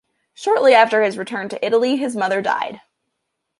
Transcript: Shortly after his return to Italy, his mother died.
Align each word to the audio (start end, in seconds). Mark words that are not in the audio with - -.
Shortly 0.33 0.73
after 0.73 1.03
his 1.03 1.15
return 1.15 1.47
to 1.49 1.63
Italy, 1.63 1.95
his 1.97 2.15
mother 2.15 2.41
died. 2.41 2.81